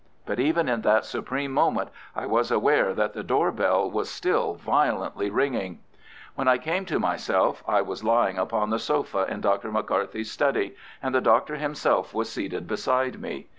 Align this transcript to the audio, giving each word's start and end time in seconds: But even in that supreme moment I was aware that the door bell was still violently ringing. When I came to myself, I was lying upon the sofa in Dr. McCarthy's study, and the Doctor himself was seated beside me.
But 0.25 0.39
even 0.39 0.67
in 0.67 0.81
that 0.81 1.05
supreme 1.05 1.51
moment 1.51 1.91
I 2.15 2.25
was 2.25 2.49
aware 2.49 2.91
that 2.95 3.13
the 3.13 3.21
door 3.21 3.51
bell 3.51 3.87
was 3.87 4.09
still 4.09 4.55
violently 4.55 5.29
ringing. 5.29 5.77
When 6.33 6.47
I 6.47 6.57
came 6.57 6.85
to 6.85 6.97
myself, 6.97 7.63
I 7.67 7.83
was 7.83 8.03
lying 8.03 8.39
upon 8.39 8.71
the 8.71 8.79
sofa 8.79 9.27
in 9.29 9.41
Dr. 9.41 9.71
McCarthy's 9.71 10.31
study, 10.31 10.75
and 11.03 11.13
the 11.13 11.21
Doctor 11.21 11.57
himself 11.57 12.15
was 12.15 12.31
seated 12.31 12.65
beside 12.65 13.21
me. 13.21 13.45